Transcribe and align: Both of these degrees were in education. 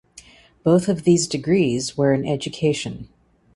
Both 0.63 0.87
of 0.89 1.03
these 1.03 1.27
degrees 1.27 1.95
were 1.95 2.11
in 2.11 2.25
education. 2.25 3.07